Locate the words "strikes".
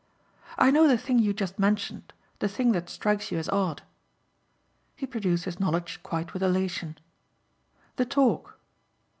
2.89-3.31